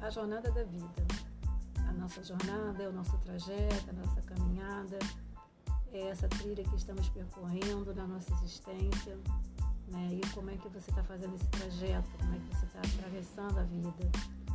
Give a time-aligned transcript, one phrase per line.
[0.00, 1.06] a jornada da vida.
[1.88, 4.98] A nossa jornada é o nosso trajeto, a nossa caminhada,
[5.92, 9.18] é essa trilha que estamos percorrendo na nossa existência,
[9.88, 10.08] né?
[10.12, 13.58] E como é que você está fazendo esse trajeto, como é que você está atravessando
[13.58, 14.10] a vida,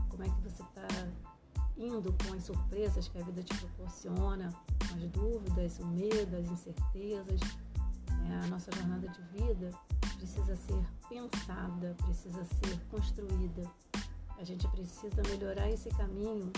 [0.09, 0.88] como é que você está
[1.77, 4.53] indo com as surpresas que a vida te proporciona,
[4.88, 7.41] com as dúvidas, o medo, as incertezas.
[8.21, 8.41] Né?
[8.43, 9.71] A nossa jornada de vida
[10.17, 13.70] precisa ser pensada, precisa ser construída.
[14.38, 16.52] A gente precisa melhorar esse caminho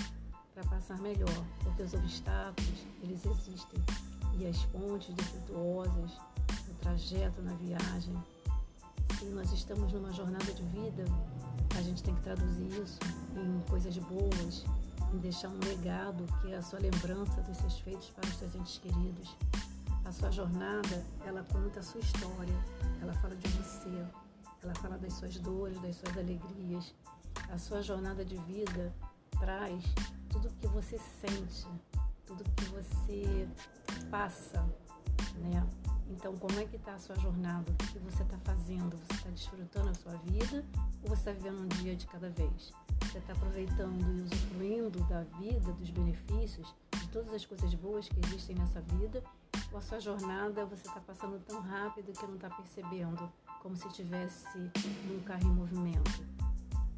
[0.54, 3.80] para passar melhor, porque os obstáculos, eles existem.
[4.40, 6.12] E as pontes defeituosas,
[6.70, 8.16] o trajeto na viagem.
[9.20, 11.06] Se nós estamos numa jornada de vida,
[11.78, 13.00] a gente tem que traduzir isso
[13.36, 14.66] em coisas boas,
[15.14, 18.56] em deixar um legado que é a sua lembrança dos seus feitos para os seus
[18.56, 19.36] entes queridos.
[20.04, 22.56] A sua jornada, ela conta a sua história,
[23.02, 24.06] ela fala de você,
[24.64, 26.94] ela fala das suas dores, das suas alegrias.
[27.50, 28.94] A sua jornada de vida
[29.40, 29.84] traz
[30.30, 31.68] tudo que você sente,
[32.26, 33.48] tudo que você
[34.12, 34.62] passa,
[35.38, 35.66] né?
[36.10, 37.72] Então, como é que está a sua jornada?
[37.72, 38.98] O que você está fazendo?
[38.98, 40.64] Você está desfrutando a sua vida
[41.04, 42.74] ou você está vivendo um dia de cada vez?
[43.04, 48.20] Você está aproveitando e usufruindo da vida, dos benefícios, de todas as coisas boas que
[48.26, 49.24] existem nessa vida?
[49.72, 53.88] Ou a sua jornada você está passando tão rápido que não está percebendo, como se
[53.88, 54.58] estivesse
[55.06, 56.47] num carro em movimento?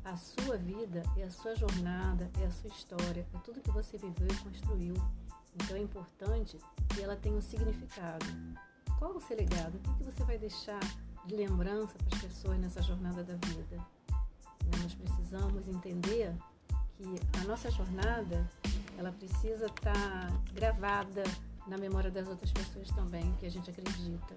[0.09, 3.95] A sua vida é a sua jornada, é a sua história, é tudo que você
[3.95, 4.95] viveu e construiu.
[5.53, 6.57] Então é importante
[6.89, 8.25] que ela tenha um significado.
[8.97, 9.79] Qual o seu legado?
[9.87, 10.79] O que você vai deixar
[11.27, 13.77] de lembrança para as pessoas nessa jornada da vida?
[13.77, 16.35] Né, nós precisamos entender
[16.97, 18.49] que a nossa jornada
[18.97, 21.21] ela precisa estar tá gravada
[21.67, 24.33] na memória das outras pessoas também, que a gente acredita.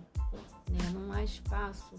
[0.68, 0.90] Né?
[0.92, 1.94] Não há espaço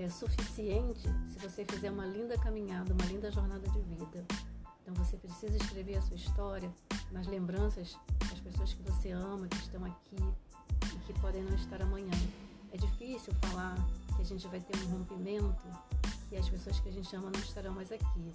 [0.00, 4.24] é, suficiente se você fizer uma linda caminhada, uma linda jornada de vida.
[4.82, 6.72] Então você precisa escrever a sua história
[7.12, 7.96] nas lembranças
[8.30, 10.16] das pessoas que você ama, que estão aqui
[10.94, 12.10] e que podem não estar amanhã.
[12.72, 13.76] É difícil falar
[14.16, 15.66] que a gente vai ter um rompimento
[16.32, 18.32] e as pessoas que a gente ama não estarão mais aqui.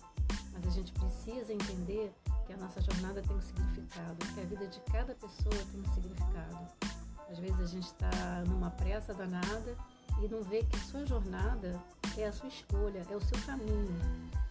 [0.53, 2.13] Mas a gente precisa entender
[2.45, 5.93] que a nossa jornada tem um significado, que a vida de cada pessoa tem um
[5.93, 6.67] significado.
[7.29, 9.75] Às vezes a gente está numa pressa danada
[10.23, 11.81] e não vê que a sua jornada
[12.17, 13.95] é a sua escolha, é o seu caminho.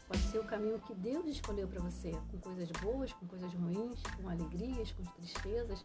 [0.06, 4.00] Pode ser o caminho que Deus escolheu para você, com coisas boas, com coisas ruins,
[4.16, 5.84] com alegrias, com tristezas,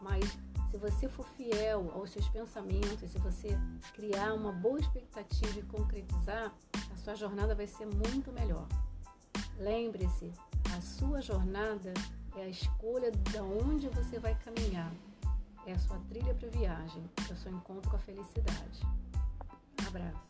[0.00, 0.24] mas
[0.70, 3.58] se você for fiel aos seus pensamentos, se você
[3.92, 6.54] criar uma boa expectativa e concretizar,
[6.92, 8.66] a sua jornada vai ser muito melhor.
[9.58, 10.32] Lembre-se,
[10.74, 11.92] a sua jornada
[12.36, 14.90] é a escolha de onde você vai caminhar.
[15.66, 18.80] É a sua trilha para viagem, é o seu encontro com a felicidade.
[19.82, 20.29] Um abraço.